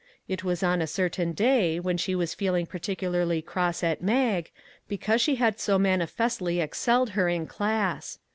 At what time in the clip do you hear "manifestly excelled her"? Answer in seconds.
5.77-7.29